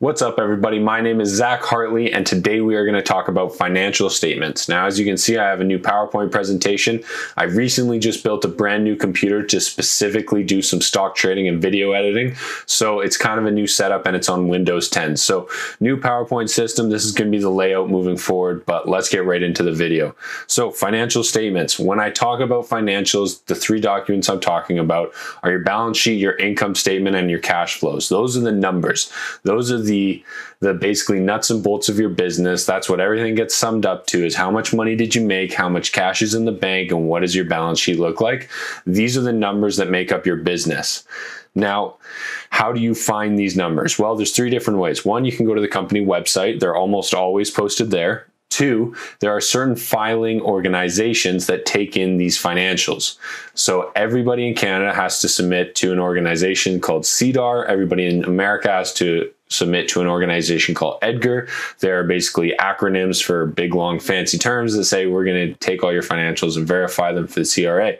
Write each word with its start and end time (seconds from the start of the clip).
What's 0.00 0.22
up, 0.22 0.38
everybody? 0.38 0.78
My 0.78 1.00
name 1.00 1.20
is 1.20 1.28
Zach 1.30 1.60
Hartley, 1.60 2.12
and 2.12 2.24
today 2.24 2.60
we 2.60 2.76
are 2.76 2.84
going 2.84 2.94
to 2.94 3.02
talk 3.02 3.26
about 3.26 3.56
financial 3.56 4.08
statements. 4.08 4.68
Now, 4.68 4.86
as 4.86 4.96
you 4.96 5.04
can 5.04 5.16
see, 5.16 5.36
I 5.36 5.48
have 5.48 5.60
a 5.60 5.64
new 5.64 5.80
PowerPoint 5.80 6.30
presentation. 6.30 7.02
I 7.36 7.44
recently 7.46 7.98
just 7.98 8.22
built 8.22 8.44
a 8.44 8.48
brand 8.48 8.84
new 8.84 8.94
computer 8.94 9.42
to 9.42 9.60
specifically 9.60 10.44
do 10.44 10.62
some 10.62 10.80
stock 10.80 11.16
trading 11.16 11.48
and 11.48 11.60
video 11.60 11.90
editing. 11.90 12.36
So 12.66 13.00
it's 13.00 13.16
kind 13.16 13.40
of 13.40 13.46
a 13.46 13.50
new 13.50 13.66
setup 13.66 14.06
and 14.06 14.14
it's 14.14 14.28
on 14.28 14.46
Windows 14.46 14.88
10. 14.88 15.16
So, 15.16 15.48
new 15.80 15.96
PowerPoint 15.96 16.48
system. 16.48 16.90
This 16.90 17.04
is 17.04 17.10
going 17.10 17.32
to 17.32 17.36
be 17.36 17.42
the 17.42 17.50
layout 17.50 17.90
moving 17.90 18.16
forward, 18.16 18.64
but 18.66 18.88
let's 18.88 19.08
get 19.08 19.24
right 19.24 19.42
into 19.42 19.64
the 19.64 19.72
video. 19.72 20.14
So, 20.46 20.70
financial 20.70 21.24
statements. 21.24 21.76
When 21.76 21.98
I 21.98 22.10
talk 22.10 22.38
about 22.38 22.68
financials, 22.68 23.44
the 23.46 23.56
three 23.56 23.80
documents 23.80 24.28
I'm 24.28 24.38
talking 24.38 24.78
about 24.78 25.12
are 25.42 25.50
your 25.50 25.64
balance 25.64 25.98
sheet, 25.98 26.20
your 26.20 26.36
income 26.36 26.76
statement, 26.76 27.16
and 27.16 27.28
your 27.28 27.40
cash 27.40 27.80
flows. 27.80 28.08
Those 28.08 28.36
are 28.36 28.42
the 28.42 28.52
numbers. 28.52 29.12
Those 29.42 29.72
are 29.72 29.87
the 29.87 29.87
the 29.88 30.22
basically 30.60 31.18
nuts 31.18 31.50
and 31.50 31.64
bolts 31.64 31.88
of 31.88 31.98
your 31.98 32.08
business. 32.10 32.64
That's 32.64 32.88
what 32.88 33.00
everything 33.00 33.34
gets 33.34 33.56
summed 33.56 33.84
up 33.84 34.06
to 34.08 34.24
is 34.24 34.36
how 34.36 34.50
much 34.50 34.72
money 34.72 34.94
did 34.94 35.16
you 35.16 35.22
make, 35.22 35.52
how 35.52 35.68
much 35.68 35.92
cash 35.92 36.22
is 36.22 36.34
in 36.34 36.44
the 36.44 36.52
bank, 36.52 36.92
and 36.92 37.08
what 37.08 37.20
does 37.20 37.34
your 37.34 37.46
balance 37.46 37.80
sheet 37.80 37.98
look 37.98 38.20
like? 38.20 38.48
These 38.86 39.18
are 39.18 39.22
the 39.22 39.32
numbers 39.32 39.76
that 39.78 39.90
make 39.90 40.12
up 40.12 40.26
your 40.26 40.36
business. 40.36 41.04
Now, 41.54 41.96
how 42.50 42.72
do 42.72 42.80
you 42.80 42.94
find 42.94 43.36
these 43.36 43.56
numbers? 43.56 43.98
Well, 43.98 44.14
there's 44.14 44.36
three 44.36 44.50
different 44.50 44.78
ways. 44.78 45.04
One, 45.04 45.24
you 45.24 45.32
can 45.32 45.46
go 45.46 45.54
to 45.54 45.60
the 45.60 45.66
company 45.66 46.04
website. 46.04 46.60
They're 46.60 46.76
almost 46.76 47.14
always 47.14 47.50
posted 47.50 47.90
there. 47.90 48.26
Two, 48.50 48.96
there 49.20 49.30
are 49.30 49.40
certain 49.40 49.76
filing 49.76 50.40
organizations 50.40 51.46
that 51.46 51.66
take 51.66 51.96
in 51.96 52.16
these 52.16 52.40
financials. 52.40 53.16
So 53.54 53.92
everybody 53.94 54.48
in 54.48 54.54
Canada 54.54 54.94
has 54.94 55.20
to 55.20 55.28
submit 55.28 55.74
to 55.76 55.92
an 55.92 55.98
organization 55.98 56.80
called 56.80 57.02
SEDAR. 57.02 57.66
Everybody 57.66 58.06
in 58.06 58.24
America 58.24 58.68
has 58.68 58.94
to 58.94 59.30
submit 59.48 59.88
to 59.88 60.00
an 60.00 60.06
organization 60.06 60.74
called 60.74 60.98
Edgar. 61.02 61.48
They're 61.80 62.04
basically 62.04 62.54
acronyms 62.60 63.22
for 63.22 63.46
big, 63.46 63.74
long, 63.74 64.00
fancy 64.00 64.38
terms 64.38 64.74
that 64.74 64.84
say 64.84 65.06
we're 65.06 65.24
going 65.24 65.48
to 65.48 65.54
take 65.54 65.82
all 65.82 65.92
your 65.92 66.02
financials 66.02 66.56
and 66.56 66.66
verify 66.66 67.12
them 67.12 67.26
for 67.26 67.40
the 67.40 67.46
CRA. 67.46 67.96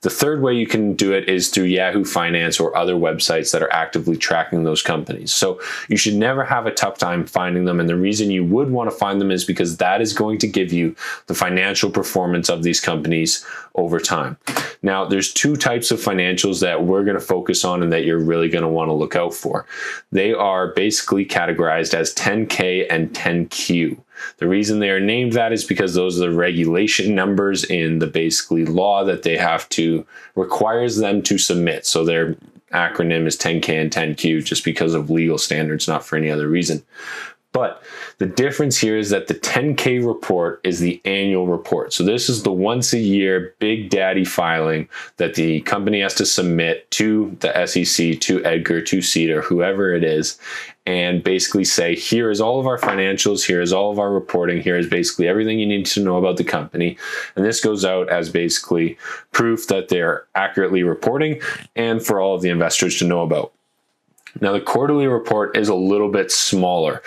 The 0.00 0.10
third 0.10 0.42
way 0.42 0.54
you 0.54 0.66
can 0.66 0.94
do 0.94 1.12
it 1.12 1.28
is 1.28 1.48
through 1.48 1.64
Yahoo 1.64 2.04
Finance 2.04 2.60
or 2.60 2.76
other 2.76 2.94
websites 2.94 3.52
that 3.52 3.62
are 3.62 3.72
actively 3.72 4.16
tracking 4.16 4.64
those 4.64 4.82
companies. 4.82 5.32
So 5.32 5.60
you 5.88 5.96
should 5.96 6.14
never 6.14 6.44
have 6.44 6.66
a 6.66 6.70
tough 6.70 6.98
time 6.98 7.24
finding 7.24 7.64
them. 7.64 7.80
And 7.80 7.88
the 7.88 7.96
reason 7.96 8.30
you 8.30 8.44
would 8.44 8.70
want 8.70 8.90
to 8.90 8.96
find 8.96 9.20
them 9.20 9.30
is 9.30 9.44
because 9.44 9.78
that 9.78 10.00
is 10.00 10.12
going 10.12 10.38
to 10.38 10.46
give 10.46 10.72
you 10.72 10.94
the 11.26 11.34
financial 11.34 11.90
performance 11.90 12.50
of 12.50 12.62
these 12.62 12.80
companies 12.80 13.46
over 13.76 13.98
time. 13.98 14.36
Now, 14.82 15.04
there's 15.04 15.32
two 15.32 15.56
types 15.56 15.90
of 15.90 16.00
financials 16.00 16.60
that 16.60 16.84
we're 16.84 17.04
going 17.04 17.18
to 17.18 17.24
focus 17.24 17.64
on 17.64 17.82
and 17.82 17.92
that 17.92 18.04
you're 18.04 18.18
really 18.18 18.48
going 18.48 18.62
to 18.62 18.68
want 18.68 18.88
to 18.88 18.94
look 18.94 19.16
out 19.16 19.34
for. 19.34 19.66
They 20.12 20.34
are 20.34 20.68
basically 20.68 21.24
categorized 21.24 21.94
as 21.94 22.14
10K 22.14 22.86
and 22.90 23.10
10Q. 23.12 23.98
The 24.38 24.48
reason 24.48 24.78
they 24.78 24.90
are 24.90 25.00
named 25.00 25.32
that 25.32 25.52
is 25.52 25.64
because 25.64 25.94
those 25.94 26.18
are 26.18 26.28
the 26.28 26.36
regulation 26.36 27.14
numbers 27.14 27.64
in 27.64 27.98
the 27.98 28.06
basically 28.06 28.64
law 28.64 29.04
that 29.04 29.22
they 29.22 29.36
have 29.36 29.68
to 29.70 30.06
requires 30.34 30.96
them 30.96 31.22
to 31.22 31.38
submit. 31.38 31.86
So 31.86 32.04
their 32.04 32.36
acronym 32.72 33.26
is 33.26 33.36
10K 33.36 33.68
and 33.80 33.90
10Q 33.90 34.44
just 34.44 34.64
because 34.64 34.94
of 34.94 35.10
legal 35.10 35.38
standards, 35.38 35.86
not 35.86 36.04
for 36.04 36.16
any 36.16 36.30
other 36.30 36.48
reason. 36.48 36.82
But 37.54 37.84
the 38.18 38.26
difference 38.26 38.76
here 38.76 38.98
is 38.98 39.10
that 39.10 39.28
the 39.28 39.34
10K 39.34 40.04
report 40.04 40.60
is 40.64 40.80
the 40.80 41.00
annual 41.04 41.46
report. 41.46 41.92
So 41.92 42.02
this 42.02 42.28
is 42.28 42.42
the 42.42 42.52
once 42.52 42.92
a 42.92 42.98
year 42.98 43.54
big 43.60 43.90
daddy 43.90 44.24
filing 44.24 44.88
that 45.18 45.34
the 45.34 45.60
company 45.60 46.00
has 46.00 46.14
to 46.14 46.26
submit 46.26 46.90
to 46.90 47.36
the 47.38 47.66
SEC, 47.66 48.18
to 48.22 48.44
Edgar, 48.44 48.82
to 48.82 49.00
SEDAR, 49.00 49.40
whoever 49.40 49.94
it 49.94 50.02
is, 50.02 50.36
and 50.84 51.22
basically 51.22 51.62
say, 51.62 51.94
here 51.94 52.28
is 52.28 52.40
all 52.40 52.58
of 52.58 52.66
our 52.66 52.78
financials, 52.78 53.46
here 53.46 53.60
is 53.60 53.72
all 53.72 53.92
of 53.92 54.00
our 54.00 54.12
reporting, 54.12 54.60
here 54.60 54.76
is 54.76 54.88
basically 54.88 55.28
everything 55.28 55.60
you 55.60 55.66
need 55.66 55.86
to 55.86 56.02
know 56.02 56.16
about 56.16 56.38
the 56.38 56.44
company. 56.44 56.98
And 57.36 57.44
this 57.44 57.60
goes 57.60 57.84
out 57.84 58.08
as 58.08 58.30
basically 58.30 58.98
proof 59.30 59.68
that 59.68 59.88
they're 59.88 60.26
accurately 60.34 60.82
reporting 60.82 61.40
and 61.76 62.04
for 62.04 62.20
all 62.20 62.34
of 62.34 62.42
the 62.42 62.50
investors 62.50 62.98
to 62.98 63.04
know 63.04 63.22
about. 63.22 63.52
Now, 64.40 64.52
the 64.52 64.60
quarterly 64.60 65.06
report 65.06 65.56
is 65.56 65.68
a 65.68 65.74
little 65.74 66.10
bit 66.10 66.32
smaller 66.32 67.02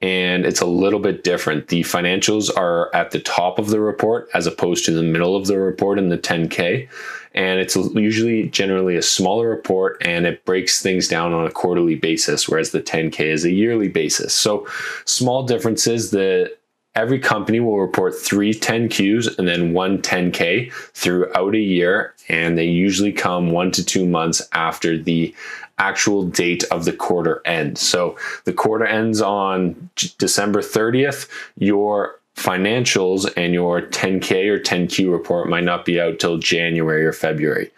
and 0.00 0.46
it's 0.46 0.60
a 0.60 0.66
little 0.66 1.00
bit 1.00 1.24
different. 1.24 1.68
The 1.68 1.82
financials 1.82 2.56
are 2.56 2.94
at 2.94 3.10
the 3.10 3.18
top 3.18 3.58
of 3.58 3.68
the 3.68 3.80
report 3.80 4.28
as 4.32 4.46
opposed 4.46 4.84
to 4.84 4.92
the 4.92 5.02
middle 5.02 5.34
of 5.34 5.46
the 5.46 5.58
report 5.58 5.98
in 5.98 6.08
the 6.08 6.18
10K. 6.18 6.88
And 7.34 7.60
it's 7.60 7.76
usually 7.76 8.48
generally 8.48 8.96
a 8.96 9.02
smaller 9.02 9.48
report 9.48 10.00
and 10.04 10.26
it 10.26 10.44
breaks 10.44 10.80
things 10.80 11.08
down 11.08 11.32
on 11.32 11.46
a 11.46 11.50
quarterly 11.50 11.96
basis, 11.96 12.48
whereas 12.48 12.70
the 12.70 12.80
10K 12.80 13.20
is 13.20 13.44
a 13.44 13.52
yearly 13.52 13.88
basis. 13.88 14.34
So, 14.34 14.66
small 15.04 15.42
differences. 15.44 16.10
The 16.10 16.56
every 16.94 17.18
company 17.18 17.60
will 17.60 17.78
report 17.78 18.14
three 18.16 18.52
10Qs 18.52 19.38
and 19.38 19.46
then 19.46 19.72
one 19.72 20.00
10K 20.00 20.72
throughout 20.94 21.54
a 21.54 21.60
year. 21.60 22.14
And 22.28 22.56
they 22.56 22.66
usually 22.66 23.12
come 23.12 23.50
one 23.50 23.70
to 23.72 23.84
two 23.84 24.06
months 24.06 24.42
after 24.52 24.98
the 24.98 25.34
actual 25.78 26.24
date 26.24 26.64
of 26.70 26.84
the 26.84 26.92
quarter 26.92 27.40
end. 27.44 27.78
So 27.78 28.16
the 28.44 28.52
quarter 28.52 28.84
ends 28.84 29.20
on 29.20 29.90
December 30.18 30.60
30th. 30.60 31.28
Your 31.56 32.18
financials 32.38 33.30
and 33.36 33.52
your 33.52 33.82
10K 33.82 34.48
or 34.48 34.60
10Q 34.60 35.10
report 35.10 35.48
might 35.48 35.64
not 35.64 35.84
be 35.84 36.00
out 36.00 36.20
till 36.20 36.38
January 36.38 37.04
or 37.04 37.12
February. 37.12 37.70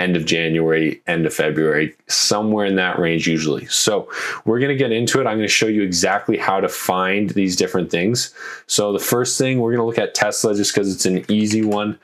End 0.00 0.16
of 0.16 0.26
January, 0.26 1.00
end 1.08 1.26
of 1.26 1.34
February, 1.34 1.94
somewhere 2.06 2.66
in 2.66 2.76
that 2.76 3.00
range 3.00 3.26
usually. 3.26 3.66
So, 3.66 4.08
we're 4.44 4.60
going 4.60 4.70
to 4.70 4.76
get 4.76 4.92
into 4.92 5.20
it. 5.20 5.26
I'm 5.26 5.38
going 5.38 5.40
to 5.40 5.48
show 5.48 5.66
you 5.66 5.82
exactly 5.82 6.36
how 6.36 6.60
to 6.60 6.68
find 6.68 7.30
these 7.30 7.56
different 7.56 7.90
things. 7.90 8.32
So, 8.68 8.92
the 8.92 9.00
first 9.00 9.38
thing 9.38 9.58
we're 9.58 9.74
going 9.74 9.80
to 9.80 9.86
look 9.86 9.98
at 9.98 10.14
Tesla 10.14 10.54
just 10.54 10.72
because 10.72 10.94
it's 10.94 11.04
an 11.04 11.24
easy 11.28 11.62
one. 11.62 11.98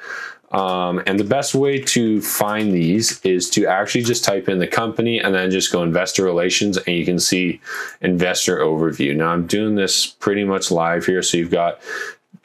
Um, 0.55 1.03
and 1.07 1.19
the 1.19 1.25
best 1.25 1.53
way 1.53 1.81
to 1.81 2.23
find 2.23 2.73
these 2.73 3.21
is 3.23 3.51
to 3.51 3.67
actually 3.67 4.05
just 4.05 4.23
type 4.23 4.49
in 4.49 4.61
the 4.61 4.69
company 4.69 5.19
and 5.19 5.35
then 5.35 5.51
just 5.51 5.73
go 5.73 5.83
investor 5.83 6.23
relations 6.23 6.77
and 6.77 6.97
you 6.97 7.05
can 7.05 7.19
see 7.19 7.61
investor 8.01 8.59
overview. 8.59 9.17
Now 9.17 9.31
I'm 9.31 9.49
doing 9.49 9.75
this 9.75 10.07
pretty 10.07 10.45
much 10.45 10.71
live 10.71 11.07
here. 11.07 11.23
So 11.23 11.39
you've 11.39 11.51
got 11.51 11.81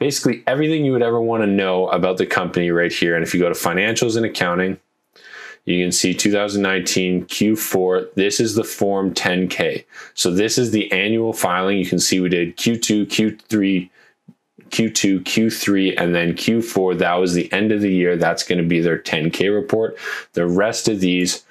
basically 0.00 0.42
everything 0.48 0.84
you 0.84 0.90
would 0.90 1.02
ever 1.02 1.20
want 1.20 1.44
to 1.44 1.46
know 1.46 1.86
about 1.88 2.16
the 2.16 2.26
company 2.26 2.72
right 2.72 2.92
here. 2.92 3.14
And 3.14 3.22
if 3.22 3.32
you 3.32 3.38
go 3.38 3.48
to 3.48 3.54
financials 3.54 4.16
and 4.16 4.26
accounting, 4.26 4.80
you 5.64 5.80
can 5.80 5.92
see 5.92 6.12
2019 6.12 7.26
Q4. 7.26 8.14
This 8.14 8.40
is 8.40 8.56
the 8.56 8.64
Form 8.64 9.14
10K. 9.14 9.84
So 10.14 10.32
this 10.32 10.58
is 10.58 10.72
the 10.72 10.90
annual 10.90 11.32
filing. 11.32 11.78
You 11.78 11.86
can 11.86 12.00
see 12.00 12.18
we 12.18 12.28
did 12.28 12.56
Q2, 12.56 13.06
Q3, 13.06 13.88
Q2, 14.70 15.20
Q3, 15.24 15.94
and 15.98 16.14
then 16.14 16.34
Q4. 16.34 16.98
That 16.98 17.14
was 17.14 17.34
the 17.34 17.52
end 17.52 17.72
of 17.72 17.80
the 17.80 17.92
year. 17.92 18.16
That's 18.16 18.42
going 18.42 18.60
to 18.60 18.68
be 18.68 18.80
their 18.80 18.98
10K 18.98 19.54
report. 19.54 19.98
The 20.32 20.46
rest 20.46 20.88
of 20.88 21.00
these 21.00 21.44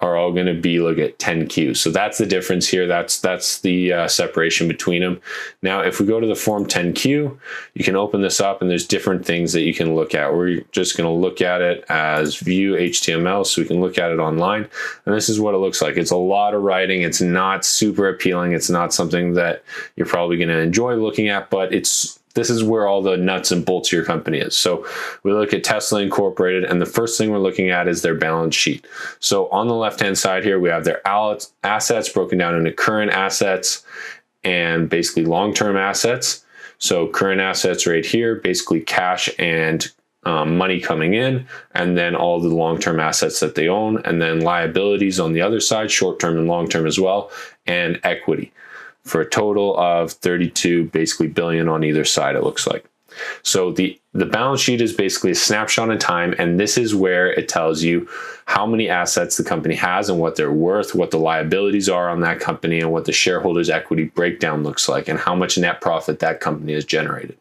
are 0.00 0.16
all 0.16 0.32
going 0.32 0.46
to 0.46 0.60
be 0.60 0.80
look 0.80 0.98
at 0.98 1.18
10Q. 1.18 1.76
So 1.76 1.90
that's 1.90 2.18
the 2.18 2.26
difference 2.26 2.68
here. 2.68 2.86
That's 2.86 3.20
that's 3.20 3.60
the 3.60 3.92
uh, 3.92 4.08
separation 4.08 4.68
between 4.68 5.02
them. 5.02 5.20
Now, 5.62 5.80
if 5.80 5.98
we 5.98 6.06
go 6.06 6.20
to 6.20 6.26
the 6.26 6.34
form 6.34 6.66
10Q, 6.66 7.38
you 7.74 7.84
can 7.84 7.96
open 7.96 8.20
this 8.20 8.40
up 8.40 8.60
and 8.60 8.70
there's 8.70 8.86
different 8.86 9.24
things 9.24 9.52
that 9.52 9.62
you 9.62 9.72
can 9.72 9.94
look 9.94 10.14
at. 10.14 10.34
We're 10.34 10.62
just 10.72 10.96
going 10.96 11.06
to 11.06 11.14
look 11.14 11.40
at 11.40 11.62
it 11.62 11.84
as 11.88 12.36
view 12.36 12.74
HTML 12.74 13.46
so 13.46 13.62
we 13.62 13.68
can 13.68 13.80
look 13.80 13.98
at 13.98 14.10
it 14.10 14.18
online. 14.18 14.68
And 15.06 15.14
this 15.14 15.28
is 15.28 15.40
what 15.40 15.54
it 15.54 15.58
looks 15.58 15.80
like. 15.80 15.96
It's 15.96 16.10
a 16.10 16.16
lot 16.16 16.54
of 16.54 16.62
writing. 16.62 17.02
It's 17.02 17.20
not 17.20 17.64
super 17.64 18.08
appealing. 18.08 18.52
It's 18.52 18.70
not 18.70 18.92
something 18.92 19.34
that 19.34 19.62
you're 19.96 20.06
probably 20.06 20.36
going 20.36 20.48
to 20.48 20.58
enjoy 20.58 20.94
looking 20.96 21.28
at, 21.28 21.50
but 21.50 21.72
it's 21.72 22.18
this 22.34 22.50
is 22.50 22.62
where 22.62 22.86
all 22.86 23.00
the 23.00 23.16
nuts 23.16 23.50
and 23.50 23.64
bolts 23.64 23.88
of 23.88 23.92
your 23.92 24.04
company 24.04 24.38
is. 24.38 24.56
So 24.56 24.86
we 25.22 25.32
look 25.32 25.54
at 25.54 25.64
Tesla 25.64 26.02
Incorporated, 26.02 26.64
and 26.64 26.80
the 26.80 26.86
first 26.86 27.16
thing 27.16 27.30
we're 27.30 27.38
looking 27.38 27.70
at 27.70 27.88
is 27.88 28.02
their 28.02 28.14
balance 28.14 28.54
sheet. 28.54 28.86
So 29.20 29.48
on 29.48 29.68
the 29.68 29.74
left 29.74 30.00
hand 30.00 30.18
side 30.18 30.44
here, 30.44 30.58
we 30.58 30.68
have 30.68 30.84
their 30.84 31.00
assets 31.06 32.08
broken 32.08 32.38
down 32.38 32.56
into 32.56 32.72
current 32.72 33.12
assets 33.12 33.84
and 34.42 34.90
basically 34.90 35.24
long 35.24 35.54
term 35.54 35.76
assets. 35.76 36.44
So 36.78 37.08
current 37.08 37.40
assets 37.40 37.86
right 37.86 38.04
here, 38.04 38.34
basically 38.34 38.80
cash 38.80 39.30
and 39.38 39.90
um, 40.26 40.56
money 40.56 40.80
coming 40.80 41.14
in, 41.14 41.46
and 41.72 41.96
then 41.96 42.16
all 42.16 42.40
the 42.40 42.48
long 42.48 42.78
term 42.78 42.98
assets 42.98 43.40
that 43.40 43.54
they 43.54 43.68
own, 43.68 43.98
and 44.04 44.20
then 44.20 44.40
liabilities 44.40 45.20
on 45.20 45.34
the 45.34 45.40
other 45.42 45.60
side, 45.60 45.90
short 45.90 46.18
term 46.18 46.36
and 46.36 46.48
long 46.48 46.68
term 46.68 46.86
as 46.86 46.98
well, 46.98 47.30
and 47.66 48.00
equity 48.02 48.52
for 49.04 49.20
a 49.20 49.28
total 49.28 49.76
of 49.78 50.12
32 50.12 50.84
basically 50.84 51.28
billion 51.28 51.68
on 51.68 51.84
either 51.84 52.04
side 52.04 52.36
it 52.36 52.42
looks 52.42 52.66
like 52.66 52.84
so 53.42 53.70
the 53.70 53.98
the 54.12 54.26
balance 54.26 54.60
sheet 54.60 54.80
is 54.80 54.92
basically 54.92 55.30
a 55.30 55.36
snapshot 55.36 55.90
in 55.90 55.98
time 55.98 56.34
and 56.38 56.58
this 56.58 56.76
is 56.76 56.94
where 56.94 57.32
it 57.32 57.48
tells 57.48 57.82
you 57.82 58.08
how 58.46 58.66
many 58.66 58.88
assets 58.88 59.36
the 59.36 59.44
company 59.44 59.74
has 59.74 60.08
and 60.08 60.18
what 60.18 60.36
they're 60.36 60.52
worth 60.52 60.94
what 60.94 61.10
the 61.10 61.18
liabilities 61.18 61.88
are 61.88 62.08
on 62.08 62.20
that 62.20 62.40
company 62.40 62.80
and 62.80 62.90
what 62.90 63.04
the 63.04 63.12
shareholders 63.12 63.70
equity 63.70 64.04
breakdown 64.04 64.62
looks 64.62 64.88
like 64.88 65.08
and 65.08 65.18
how 65.18 65.34
much 65.34 65.58
net 65.58 65.80
profit 65.80 66.18
that 66.18 66.40
company 66.40 66.72
has 66.72 66.84
generated 66.84 67.36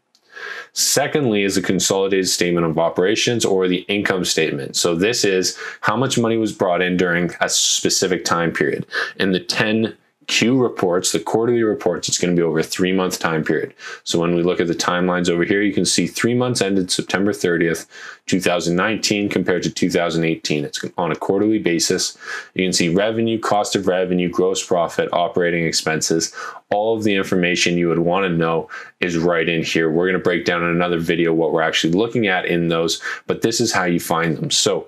Secondly, 0.73 1.43
is 1.43 1.55
a 1.55 1.61
consolidated 1.61 2.27
statement 2.27 2.65
of 2.65 2.79
operations 2.79 3.45
or 3.45 3.67
the 3.67 3.81
income 3.81 4.25
statement. 4.25 4.75
So, 4.75 4.95
this 4.95 5.23
is 5.23 5.57
how 5.81 5.95
much 5.95 6.17
money 6.17 6.35
was 6.35 6.51
brought 6.51 6.81
in 6.81 6.97
during 6.97 7.31
a 7.39 7.47
specific 7.47 8.25
time 8.25 8.51
period. 8.51 8.87
In 9.17 9.31
the 9.31 9.39
10 9.39 9.95
Q 10.27 10.61
reports, 10.61 11.11
the 11.11 11.19
quarterly 11.19 11.63
reports, 11.63 12.07
it's 12.07 12.17
going 12.17 12.35
to 12.35 12.39
be 12.39 12.43
over 12.43 12.59
a 12.59 12.63
three 12.63 12.93
month 12.93 13.19
time 13.19 13.43
period. 13.43 13.73
So 14.03 14.19
when 14.19 14.35
we 14.35 14.43
look 14.43 14.59
at 14.59 14.67
the 14.67 14.75
timelines 14.75 15.29
over 15.29 15.43
here, 15.43 15.61
you 15.61 15.73
can 15.73 15.85
see 15.85 16.07
three 16.07 16.33
months 16.33 16.61
ended 16.61 16.91
September 16.91 17.31
30th, 17.31 17.87
2019 18.27 19.29
compared 19.29 19.63
to 19.63 19.69
2018. 19.69 20.65
It's 20.65 20.83
on 20.97 21.11
a 21.11 21.15
quarterly 21.15 21.59
basis. 21.59 22.17
You 22.53 22.65
can 22.65 22.73
see 22.73 22.89
revenue, 22.89 23.39
cost 23.39 23.75
of 23.75 23.87
revenue, 23.87 24.29
gross 24.29 24.65
profit, 24.65 25.09
operating 25.11 25.65
expenses. 25.65 26.33
All 26.71 26.97
of 26.97 27.03
the 27.03 27.15
information 27.15 27.77
you 27.77 27.89
would 27.89 27.99
want 27.99 28.25
to 28.25 28.29
know 28.29 28.69
is 28.99 29.17
right 29.17 29.47
in 29.47 29.63
here. 29.63 29.91
We're 29.91 30.05
going 30.05 30.19
to 30.19 30.23
break 30.23 30.45
down 30.45 30.63
in 30.63 30.69
another 30.69 30.99
video 30.99 31.33
what 31.33 31.51
we're 31.51 31.61
actually 31.61 31.93
looking 31.93 32.27
at 32.27 32.45
in 32.45 32.69
those, 32.69 33.01
but 33.27 33.41
this 33.41 33.59
is 33.59 33.71
how 33.71 33.83
you 33.83 33.99
find 33.99 34.37
them. 34.37 34.51
So 34.51 34.87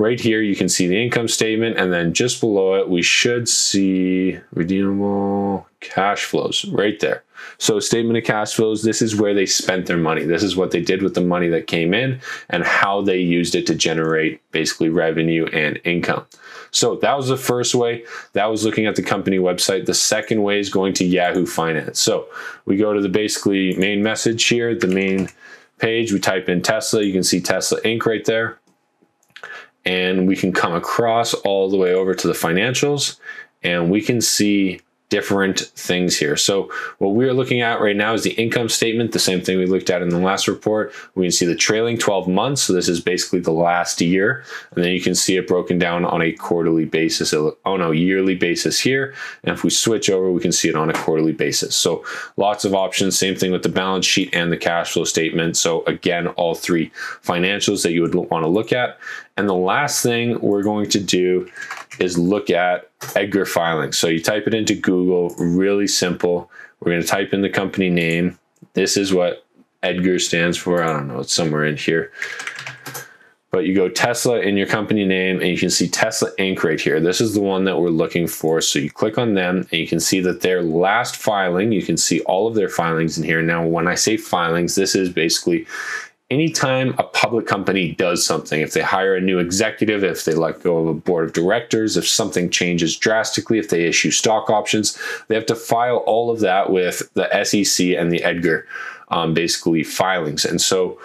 Right 0.00 0.18
here, 0.18 0.40
you 0.40 0.56
can 0.56 0.70
see 0.70 0.86
the 0.86 0.96
income 0.96 1.28
statement, 1.28 1.76
and 1.76 1.92
then 1.92 2.14
just 2.14 2.40
below 2.40 2.76
it, 2.76 2.88
we 2.88 3.02
should 3.02 3.46
see 3.46 4.38
redeemable 4.54 5.68
cash 5.80 6.24
flows 6.24 6.64
right 6.72 6.98
there. 7.00 7.22
So 7.58 7.78
statement 7.80 8.16
of 8.16 8.24
cash 8.24 8.54
flows, 8.54 8.82
this 8.82 9.02
is 9.02 9.20
where 9.20 9.34
they 9.34 9.44
spent 9.44 9.84
their 9.84 9.98
money. 9.98 10.24
This 10.24 10.42
is 10.42 10.56
what 10.56 10.70
they 10.70 10.80
did 10.80 11.02
with 11.02 11.14
the 11.14 11.20
money 11.20 11.48
that 11.48 11.66
came 11.66 11.92
in 11.92 12.18
and 12.48 12.64
how 12.64 13.02
they 13.02 13.18
used 13.18 13.54
it 13.54 13.66
to 13.66 13.74
generate 13.74 14.40
basically 14.52 14.88
revenue 14.88 15.44
and 15.52 15.78
income. 15.84 16.24
So 16.70 16.96
that 16.96 17.14
was 17.14 17.28
the 17.28 17.36
first 17.36 17.74
way. 17.74 18.06
That 18.32 18.46
was 18.46 18.64
looking 18.64 18.86
at 18.86 18.96
the 18.96 19.02
company 19.02 19.36
website. 19.36 19.84
The 19.84 19.92
second 19.92 20.42
way 20.42 20.60
is 20.60 20.70
going 20.70 20.94
to 20.94 21.04
Yahoo 21.04 21.44
Finance. 21.44 22.00
So 22.00 22.26
we 22.64 22.78
go 22.78 22.94
to 22.94 23.02
the 23.02 23.10
basically 23.10 23.76
main 23.76 24.02
message 24.02 24.46
here, 24.46 24.74
the 24.74 24.86
main 24.86 25.28
page. 25.76 26.10
We 26.10 26.20
type 26.20 26.48
in 26.48 26.62
Tesla. 26.62 27.02
You 27.02 27.12
can 27.12 27.22
see 27.22 27.42
Tesla 27.42 27.82
Inc. 27.82 28.06
right 28.06 28.24
there 28.24 28.60
and 29.84 30.26
we 30.26 30.36
can 30.36 30.52
come 30.52 30.74
across 30.74 31.34
all 31.34 31.70
the 31.70 31.76
way 31.76 31.92
over 31.92 32.14
to 32.14 32.26
the 32.26 32.34
financials 32.34 33.18
and 33.62 33.90
we 33.90 34.00
can 34.00 34.20
see 34.20 34.80
different 35.10 35.60
things 35.74 36.16
here. 36.16 36.36
So 36.36 36.72
what 36.98 37.14
we're 37.14 37.34
looking 37.34 37.60
at 37.60 37.80
right 37.80 37.96
now 37.96 38.14
is 38.14 38.22
the 38.22 38.30
income 38.30 38.68
statement, 38.68 39.12
the 39.12 39.18
same 39.18 39.42
thing 39.42 39.58
we 39.58 39.66
looked 39.66 39.90
at 39.90 40.02
in 40.02 40.08
the 40.08 40.18
last 40.18 40.48
report. 40.48 40.94
We 41.14 41.26
can 41.26 41.32
see 41.32 41.46
the 41.46 41.56
trailing 41.56 41.98
12 41.98 42.28
months. 42.28 42.62
So 42.62 42.72
this 42.72 42.88
is 42.88 43.00
basically 43.00 43.40
the 43.40 43.52
last 43.52 44.00
year. 44.00 44.44
And 44.74 44.84
then 44.84 44.92
you 44.92 45.00
can 45.00 45.16
see 45.16 45.36
it 45.36 45.48
broken 45.48 45.78
down 45.78 46.04
on 46.04 46.22
a 46.22 46.32
quarterly 46.32 46.84
basis, 46.84 47.34
oh 47.34 47.56
no, 47.64 47.90
yearly 47.90 48.36
basis 48.36 48.80
here. 48.80 49.12
And 49.42 49.52
if 49.52 49.64
we 49.64 49.70
switch 49.70 50.08
over, 50.08 50.30
we 50.30 50.40
can 50.40 50.52
see 50.52 50.68
it 50.68 50.76
on 50.76 50.88
a 50.88 50.94
quarterly 50.94 51.32
basis. 51.32 51.74
So 51.74 52.04
lots 52.36 52.64
of 52.64 52.74
options. 52.74 53.18
Same 53.18 53.34
thing 53.34 53.50
with 53.50 53.64
the 53.64 53.68
balance 53.68 54.06
sheet 54.06 54.32
and 54.32 54.52
the 54.52 54.56
cash 54.56 54.92
flow 54.92 55.04
statement. 55.04 55.56
So 55.56 55.84
again, 55.84 56.28
all 56.28 56.54
three 56.54 56.92
financials 57.22 57.82
that 57.82 57.92
you 57.92 58.02
would 58.02 58.14
want 58.14 58.44
to 58.44 58.48
look 58.48 58.72
at. 58.72 58.98
And 59.36 59.48
the 59.48 59.54
last 59.54 60.02
thing 60.02 60.38
we're 60.40 60.62
going 60.62 60.88
to 60.90 61.00
do 61.00 61.50
is 62.00 62.18
look 62.18 62.50
at 62.50 62.90
Edgar 63.14 63.46
filings. 63.46 63.98
So 63.98 64.08
you 64.08 64.22
type 64.22 64.46
it 64.46 64.54
into 64.54 64.74
Google, 64.74 65.34
really 65.38 65.86
simple. 65.86 66.50
We're 66.80 66.92
going 66.92 67.02
to 67.02 67.08
type 67.08 67.32
in 67.32 67.42
the 67.42 67.50
company 67.50 67.90
name. 67.90 68.38
This 68.72 68.96
is 68.96 69.12
what 69.12 69.44
Edgar 69.82 70.18
stands 70.18 70.56
for. 70.56 70.82
I 70.82 70.86
don't 70.86 71.08
know, 71.08 71.20
it's 71.20 71.32
somewhere 71.32 71.64
in 71.64 71.76
here. 71.76 72.10
But 73.50 73.64
you 73.64 73.74
go 73.74 73.88
Tesla 73.88 74.38
in 74.38 74.56
your 74.56 74.68
company 74.68 75.04
name 75.04 75.40
and 75.40 75.48
you 75.48 75.58
can 75.58 75.70
see 75.70 75.88
Tesla 75.88 76.30
Inc. 76.38 76.62
right 76.62 76.80
here. 76.80 77.00
This 77.00 77.20
is 77.20 77.34
the 77.34 77.40
one 77.40 77.64
that 77.64 77.80
we're 77.80 77.88
looking 77.88 78.28
for. 78.28 78.60
So 78.60 78.78
you 78.78 78.90
click 78.90 79.18
on 79.18 79.34
them 79.34 79.66
and 79.70 79.72
you 79.72 79.88
can 79.88 79.98
see 79.98 80.20
that 80.20 80.40
their 80.40 80.62
last 80.62 81.16
filing, 81.16 81.72
you 81.72 81.82
can 81.82 81.96
see 81.96 82.20
all 82.20 82.46
of 82.46 82.54
their 82.54 82.68
filings 82.68 83.18
in 83.18 83.24
here. 83.24 83.42
Now, 83.42 83.66
when 83.66 83.88
I 83.88 83.96
say 83.96 84.16
filings, 84.16 84.76
this 84.76 84.94
is 84.94 85.08
basically 85.10 85.66
anytime 86.30 86.94
a 86.98 87.02
public 87.02 87.46
company 87.46 87.92
does 87.92 88.24
something, 88.24 88.60
if 88.60 88.72
they 88.72 88.82
hire 88.82 89.16
a 89.16 89.20
new 89.20 89.38
executive, 89.38 90.04
if 90.04 90.24
they 90.24 90.34
let 90.34 90.62
go 90.62 90.78
of 90.78 90.86
a 90.86 90.94
board 90.94 91.24
of 91.24 91.32
directors, 91.32 91.96
if 91.96 92.06
something 92.08 92.48
changes 92.50 92.96
drastically, 92.96 93.58
if 93.58 93.68
they 93.68 93.84
issue 93.84 94.10
stock 94.10 94.48
options, 94.48 94.98
they 95.28 95.34
have 95.34 95.46
to 95.46 95.56
file 95.56 95.98
all 95.98 96.30
of 96.30 96.40
that 96.40 96.70
with 96.70 97.12
the 97.14 97.44
SEC 97.44 97.88
and 97.88 98.12
the 98.12 98.22
Edgar 98.22 98.66
um, 99.08 99.34
basically 99.34 99.82
filings. 99.82 100.44
And 100.44 100.60
so 100.60 100.98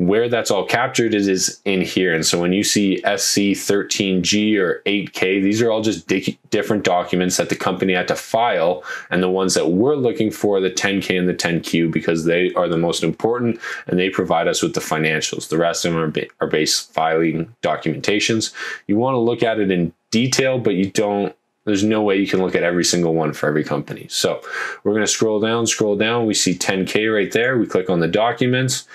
where 0.00 0.30
that's 0.30 0.50
all 0.50 0.64
captured 0.64 1.12
is, 1.12 1.60
in 1.66 1.82
here. 1.82 2.14
And 2.14 2.24
so 2.24 2.40
when 2.40 2.54
you 2.54 2.64
see 2.64 3.02
SC13G 3.04 4.56
or 4.56 4.80
8K, 4.86 5.42
these 5.42 5.60
are 5.60 5.70
all 5.70 5.82
just 5.82 6.08
di 6.08 6.38
different 6.48 6.84
documents 6.84 7.36
that 7.36 7.50
the 7.50 7.54
company 7.54 7.92
had 7.92 8.08
to 8.08 8.16
file. 8.16 8.82
And 9.10 9.22
the 9.22 9.28
ones 9.28 9.52
that 9.52 9.72
we're 9.72 9.96
looking 9.96 10.30
for, 10.30 10.58
the 10.58 10.70
10K 10.70 11.18
and 11.18 11.28
the 11.28 11.34
10Q, 11.34 11.92
because 11.92 12.24
they 12.24 12.50
are 12.54 12.66
the 12.66 12.78
most 12.78 13.04
important 13.04 13.60
and 13.86 13.98
they 13.98 14.08
provide 14.08 14.48
us 14.48 14.62
with 14.62 14.72
the 14.72 14.80
financials. 14.80 15.50
The 15.50 15.58
rest 15.58 15.84
of 15.84 15.92
them 15.92 16.02
are, 16.02 16.08
ba 16.08 16.22
are 16.40 16.48
base 16.48 16.80
filing 16.80 17.54
documentations. 17.60 18.54
You 18.86 18.96
want 18.96 19.16
to 19.16 19.18
look 19.18 19.42
at 19.42 19.60
it 19.60 19.70
in 19.70 19.92
detail, 20.10 20.58
but 20.58 20.76
you 20.76 20.90
don't 20.90 21.36
there's 21.66 21.84
no 21.84 22.02
way 22.02 22.16
you 22.16 22.26
can 22.26 22.40
look 22.40 22.54
at 22.54 22.62
every 22.62 22.84
single 22.84 23.14
one 23.14 23.34
for 23.34 23.46
every 23.46 23.62
company. 23.62 24.06
So 24.08 24.40
we're 24.82 24.92
going 24.92 25.04
to 25.04 25.12
scroll 25.12 25.40
down, 25.40 25.66
scroll 25.66 25.94
down. 25.94 26.24
We 26.24 26.32
see 26.32 26.54
10K 26.54 27.14
right 27.14 27.30
there. 27.30 27.58
We 27.58 27.66
click 27.66 27.90
on 27.90 28.00
the 28.00 28.08
documents. 28.08 28.88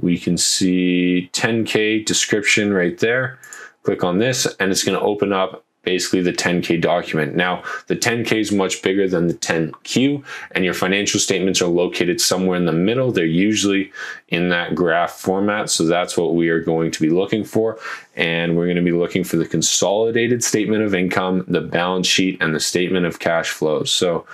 We 0.00 0.18
can 0.18 0.36
see 0.36 1.30
10K 1.32 2.04
description 2.04 2.72
right 2.72 2.98
there. 2.98 3.38
Click 3.82 4.04
on 4.04 4.18
this 4.18 4.46
and 4.60 4.70
it's 4.70 4.84
going 4.84 4.98
to 4.98 5.04
open 5.04 5.32
up 5.32 5.64
basically 5.88 6.20
the 6.20 6.32
10K 6.32 6.80
document. 6.82 7.34
Now, 7.34 7.62
the 7.86 7.96
10K 7.96 8.32
is 8.40 8.52
much 8.52 8.82
bigger 8.82 9.08
than 9.08 9.26
the 9.26 9.32
10Q, 9.32 10.22
and 10.50 10.62
your 10.62 10.74
financial 10.74 11.18
statements 11.18 11.62
are 11.62 11.66
located 11.68 12.20
somewhere 12.20 12.58
in 12.58 12.66
the 12.66 12.72
middle. 12.72 13.10
They're 13.10 13.24
usually 13.24 13.90
in 14.28 14.50
that 14.50 14.74
graph 14.74 15.12
format, 15.12 15.70
so 15.70 15.86
that's 15.86 16.14
what 16.14 16.34
we 16.34 16.50
are 16.50 16.60
going 16.60 16.90
to 16.90 17.00
be 17.00 17.08
looking 17.08 17.42
for. 17.42 17.78
And 18.16 18.54
we're 18.54 18.66
going 18.66 18.76
to 18.76 18.82
be 18.82 18.92
looking 18.92 19.24
for 19.24 19.38
the 19.38 19.46
consolidated 19.46 20.44
statement 20.44 20.82
of 20.82 20.94
income, 20.94 21.46
the 21.48 21.62
balance 21.62 22.06
sheet, 22.06 22.36
and 22.42 22.54
the 22.54 22.60
statement 22.60 23.06
of 23.06 23.18
cash 23.18 23.48
flows. 23.48 23.90
So 23.90 24.26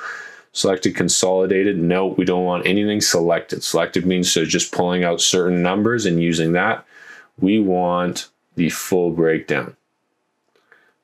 Selected 0.54 0.94
consolidated. 0.94 1.78
No, 1.78 2.06
we 2.06 2.24
don't 2.24 2.44
want 2.44 2.64
anything 2.64 3.00
selected. 3.00 3.64
Selected 3.64 4.06
means 4.06 4.32
so 4.32 4.44
just 4.44 4.70
pulling 4.70 5.02
out 5.02 5.20
certain 5.20 5.62
numbers 5.62 6.06
and 6.06 6.22
using 6.22 6.52
that. 6.52 6.86
We 7.40 7.58
want 7.58 8.28
the 8.54 8.70
full 8.70 9.10
breakdown. 9.10 9.76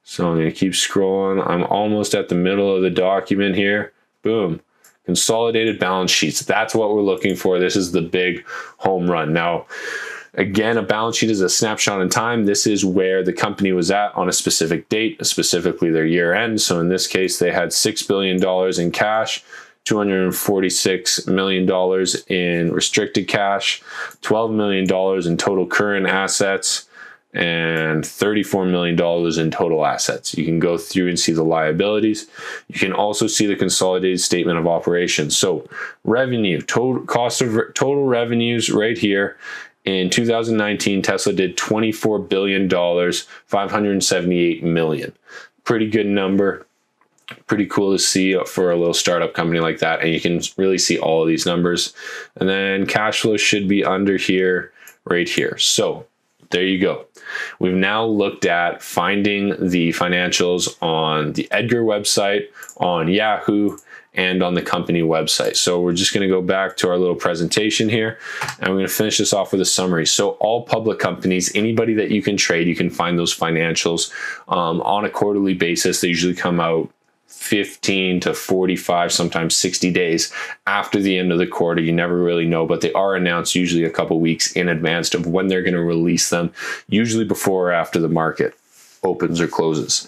So 0.05 0.29
I'm 0.29 0.37
going 0.37 0.49
to 0.49 0.56
keep 0.56 0.73
scrolling. 0.73 1.44
I'm 1.44 1.64
almost 1.64 2.14
at 2.14 2.29
the 2.29 2.37
middle 2.37 2.75
of 2.75 2.82
the 2.82 2.91
document 2.91 3.56
here. 3.56 3.93
Boom. 4.23 4.61
Consolidated 5.05 5.81
balance 5.81 6.12
sheets. 6.12 6.41
That's 6.41 6.73
what 6.73 6.94
we're 6.94 7.03
looking 7.03 7.35
for. 7.35 7.58
This 7.58 7.75
is 7.75 7.91
the 7.91 8.03
big 8.03 8.46
home 8.79 9.11
run. 9.11 9.32
Now, 9.32 9.67
Again, 10.35 10.79
a 10.79 10.82
balance 10.82 11.17
sheet 11.17 11.31
is 11.31 11.41
a 11.41 11.49
snapshot 11.49 12.00
in 12.00 12.09
time. 12.09 12.47
This 12.47 12.67
is 12.67 12.85
where 12.85 13.25
the 13.25 13.32
company 13.32 13.73
was 13.73 13.91
at 13.91 14.15
on 14.15 14.29
a 14.29 14.32
specific 14.32 14.88
date, 14.88 15.25
specifically 15.27 15.91
their 15.91 16.06
year 16.06 16.32
end. 16.32 16.61
So 16.61 16.79
in 16.79 16.88
this 16.88 17.06
case, 17.06 17.38
they 17.38 17.50
had 17.50 17.71
$6 17.71 18.09
billion 18.09 18.81
in 18.81 18.93
cash, 18.93 19.43
$246 19.87 21.27
million 21.27 22.06
in 22.29 22.72
restricted 22.72 23.27
cash, 23.27 23.82
$12 24.22 24.55
million 24.55 25.27
in 25.27 25.37
total 25.37 25.67
current 25.67 26.06
assets, 26.06 26.87
and 27.32 28.03
$34 28.03 28.69
million 28.70 29.41
in 29.41 29.51
total 29.51 29.87
assets. 29.87 30.37
You 30.37 30.44
can 30.44 30.58
go 30.58 30.77
through 30.77 31.08
and 31.08 31.19
see 31.19 31.32
the 31.32 31.44
liabilities. 31.44 32.27
You 32.69 32.79
can 32.79 32.93
also 32.93 33.27
see 33.29 33.46
the 33.46 33.55
consolidated 33.55 34.20
statement 34.20 34.58
of 34.58 34.67
operations. 34.67 35.37
So 35.37 35.69
revenue, 36.03 36.60
total 36.60 37.05
cost 37.05 37.41
of 37.41 37.55
total 37.75 38.05
revenues 38.05 38.70
right 38.70 38.99
here. 38.99 39.37
In 39.84 40.10
2019, 40.10 41.03
Tesla 41.03 41.32
did 41.32 41.56
$24 41.56 42.29
billion, 42.29 42.69
578 42.69 44.63
million. 44.63 45.13
Pretty 45.65 45.89
good 45.89 46.06
number. 46.06 46.67
Pretty 47.46 47.67
cool 47.67 47.93
to 47.93 47.99
see 47.99 48.37
for 48.44 48.70
a 48.70 48.77
little 48.77 48.93
startup 48.93 49.34
company 49.34 49.60
like 49.60 49.79
that. 49.79 50.01
And 50.01 50.13
you 50.13 50.20
can 50.20 50.43
really 50.56 50.79
see 50.79 50.99
all 50.99 51.22
of 51.22 51.29
these 51.29 51.46
numbers. 51.46 51.94
And 52.37 52.49
then 52.49 52.87
cash 52.87 53.20
flow 53.20 53.37
should 53.37 53.69
be 53.69 53.84
under 53.84 54.17
here, 54.17 54.72
right 55.05 55.29
here. 55.29 55.56
So 55.56 56.06
there 56.51 56.65
you 56.65 56.81
go. 56.81 57.06
We've 57.60 57.72
now 57.72 58.05
looked 58.05 58.44
at 58.44 58.82
finding 58.82 59.51
the 59.69 59.91
financials 59.91 60.77
on 60.82 61.32
the 61.34 61.49
Edgar 61.53 61.82
website, 61.82 62.49
on 62.79 63.08
Yahoo, 63.08 63.79
and 64.20 64.43
on 64.43 64.53
the 64.53 64.60
company 64.60 65.00
website. 65.00 65.56
So 65.56 65.81
we're 65.81 65.94
just 65.94 66.12
going 66.12 66.29
to 66.29 66.29
go 66.29 66.43
back 66.43 66.77
to 66.77 66.91
our 66.91 66.98
little 66.98 67.17
presentation 67.17 67.89
here 67.89 68.19
and 68.58 68.69
we're 68.69 68.77
going 68.77 68.86
to 68.86 68.93
finish 68.93 69.17
this 69.17 69.32
off 69.32 69.50
with 69.50 69.62
a 69.62 69.65
summary. 69.65 70.06
So 70.06 70.32
all 70.32 70.62
public 70.62 70.98
companies, 70.98 71.50
anybody 71.56 71.94
that 71.94 72.10
you 72.10 72.20
can 72.20 72.36
trade, 72.36 72.69
you 72.69 72.77
can 72.77 72.91
find 72.91 73.19
those 73.19 73.34
financials 73.34 74.12
um, 74.48 74.82
on 74.82 75.06
a 75.06 75.10
quarterly 75.10 75.55
basis. 75.55 76.03
They 76.03 76.08
usually 76.08 76.34
come 76.34 76.60
out 76.60 76.93
15 77.29 78.20
to 78.20 78.34
45, 78.34 79.10
sometimes 79.10 79.56
60 79.56 79.91
days 79.91 80.31
after 80.67 81.00
the 81.00 81.17
end 81.17 81.32
of 81.32 81.39
the 81.39 81.46
quarter. 81.46 81.81
You 81.81 81.93
never 81.93 82.19
really 82.19 82.46
know, 82.46 82.67
but 82.67 82.82
they 82.82 82.93
are 82.93 83.17
announced 83.17 83.55
usually 83.55 83.84
a 83.84 83.91
couple 83.91 84.20
weeks 84.20 84.53
in 84.53 84.69
advance 84.69 85.15
of 85.15 85.27
when 85.27 85.48
they're 85.48 85.62
going 85.62 85.72
to 85.72 85.81
release 85.81 86.29
them, 86.29 86.53
usually 86.91 87.24
before 87.24 87.70
or 87.70 87.72
after 87.72 87.98
the 87.98 88.08
market. 88.10 88.55
Opens 89.03 89.41
or 89.41 89.49
closes. 89.49 90.07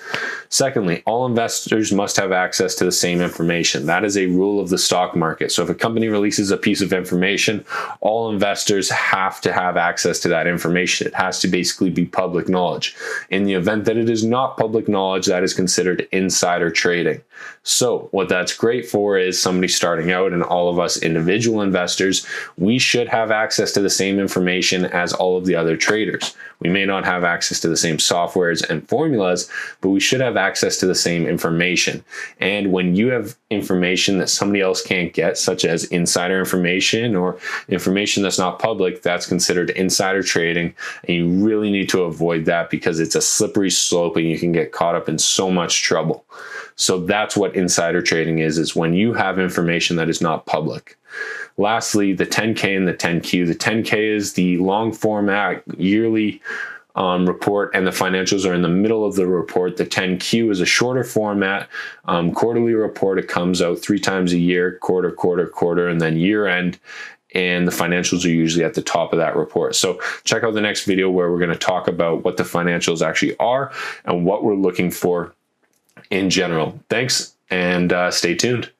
Secondly, 0.48 1.02
all 1.06 1.24
investors 1.24 1.92
must 1.92 2.16
have 2.16 2.30
access 2.30 2.74
to 2.74 2.84
the 2.84 2.92
same 2.92 3.20
information. 3.20 3.86
That 3.86 4.04
is 4.04 4.18
a 4.18 4.26
rule 4.26 4.60
of 4.60 4.68
the 4.68 4.78
stock 4.78 5.16
market. 5.16 5.50
So 5.50 5.62
if 5.62 5.70
a 5.70 5.74
company 5.74 6.08
releases 6.08 6.50
a 6.50 6.58
piece 6.58 6.82
of 6.82 6.92
information, 6.92 7.64
all 8.00 8.30
investors 8.30 8.90
have 8.90 9.40
to 9.42 9.52
have 9.52 9.76
access 9.76 10.20
to 10.20 10.28
that 10.28 10.46
information. 10.46 11.06
It 11.06 11.14
has 11.14 11.40
to 11.40 11.48
basically 11.48 11.90
be 11.90 12.04
public 12.04 12.48
knowledge. 12.48 12.94
In 13.30 13.44
the 13.44 13.54
event 13.54 13.86
that 13.86 13.96
it 13.96 14.10
is 14.10 14.24
not 14.24 14.58
public 14.58 14.88
knowledge, 14.88 15.26
that 15.26 15.42
is 15.42 15.54
considered 15.54 16.06
insider 16.12 16.70
trading. 16.70 17.22
So 17.64 18.08
what 18.10 18.28
that's 18.28 18.56
great 18.56 18.88
for 18.88 19.18
is 19.18 19.40
somebody 19.40 19.68
starting 19.68 20.12
out 20.12 20.32
and 20.32 20.42
all 20.42 20.68
of 20.68 20.78
us 20.78 21.02
individual 21.02 21.62
investors, 21.62 22.26
we 22.58 22.78
should 22.78 23.08
have 23.08 23.30
access 23.30 23.72
to 23.72 23.80
the 23.80 23.90
same 23.90 24.18
information 24.18 24.84
as 24.84 25.12
all 25.12 25.36
of 25.36 25.46
the 25.46 25.54
other 25.54 25.76
traders. 25.76 26.34
We 26.60 26.70
may 26.70 26.84
not 26.84 27.04
have 27.04 27.24
access 27.24 27.60
to 27.60 27.68
the 27.68 27.76
same 27.76 27.96
softwares 27.96 28.68
and 28.68 28.81
formulas, 28.88 29.50
but 29.80 29.90
we 29.90 30.00
should 30.00 30.20
have 30.20 30.36
access 30.36 30.76
to 30.78 30.86
the 30.86 30.94
same 30.94 31.26
information. 31.26 32.04
And 32.40 32.72
when 32.72 32.94
you 32.94 33.08
have 33.08 33.36
information 33.50 34.18
that 34.18 34.28
somebody 34.28 34.60
else 34.60 34.82
can't 34.82 35.12
get, 35.12 35.38
such 35.38 35.64
as 35.64 35.84
insider 35.84 36.38
information 36.38 37.14
or 37.16 37.38
information 37.68 38.22
that's 38.22 38.38
not 38.38 38.58
public, 38.58 39.02
that's 39.02 39.26
considered 39.26 39.70
insider 39.70 40.22
trading. 40.22 40.74
And 41.08 41.16
you 41.16 41.28
really 41.28 41.70
need 41.70 41.88
to 41.90 42.02
avoid 42.02 42.44
that 42.46 42.70
because 42.70 43.00
it's 43.00 43.14
a 43.14 43.22
slippery 43.22 43.70
slope 43.70 44.16
and 44.16 44.28
you 44.28 44.38
can 44.38 44.52
get 44.52 44.72
caught 44.72 44.94
up 44.94 45.08
in 45.08 45.18
so 45.18 45.50
much 45.50 45.82
trouble. 45.82 46.24
So 46.76 47.00
that's 47.00 47.36
what 47.36 47.54
insider 47.54 48.02
trading 48.02 48.38
is, 48.38 48.58
is 48.58 48.74
when 48.74 48.94
you 48.94 49.12
have 49.12 49.38
information 49.38 49.96
that 49.96 50.08
is 50.08 50.20
not 50.20 50.46
public. 50.46 50.96
Lastly, 51.58 52.12
the 52.14 52.26
10K 52.26 52.76
and 52.76 52.88
the 52.88 52.94
10Q. 52.94 53.46
The 53.46 53.54
10K 53.54 54.16
is 54.16 54.32
the 54.32 54.56
long 54.58 54.92
format 54.92 55.62
yearly 55.76 56.40
um, 56.94 57.26
report, 57.26 57.70
and 57.74 57.86
the 57.86 57.90
financials 57.90 58.48
are 58.48 58.54
in 58.54 58.62
the 58.62 58.68
middle 58.68 59.04
of 59.04 59.14
the 59.14 59.26
report. 59.26 59.76
The 59.76 59.86
10Q 59.86 60.50
is 60.50 60.60
a 60.60 60.66
shorter 60.66 61.04
format 61.04 61.68
um, 62.04 62.32
quarterly 62.32 62.74
report. 62.74 63.18
It 63.18 63.28
comes 63.28 63.62
out 63.62 63.78
three 63.78 63.98
times 63.98 64.32
a 64.32 64.38
year, 64.38 64.78
quarter, 64.78 65.10
quarter, 65.10 65.46
quarter, 65.46 65.88
and 65.88 66.00
then 66.00 66.16
year 66.16 66.46
end. 66.46 66.78
And 67.34 67.66
the 67.66 67.72
financials 67.72 68.26
are 68.26 68.28
usually 68.28 68.62
at 68.62 68.74
the 68.74 68.82
top 68.82 69.14
of 69.14 69.18
that 69.18 69.36
report. 69.36 69.74
So 69.74 70.00
check 70.24 70.44
out 70.44 70.52
the 70.52 70.60
next 70.60 70.84
video 70.84 71.10
where 71.10 71.30
we're 71.30 71.38
going 71.38 71.48
to 71.50 71.56
talk 71.56 71.88
about 71.88 72.24
what 72.24 72.36
the 72.36 72.42
financials 72.42 73.00
actually 73.00 73.36
are 73.38 73.72
and 74.04 74.26
what 74.26 74.44
we're 74.44 74.54
looking 74.54 74.90
for 74.90 75.34
in 76.10 76.28
general. 76.28 76.78
Thanks 76.90 77.32
and 77.52 77.92
uh, 77.92 78.10
stay 78.10 78.34
tuned. 78.34 78.70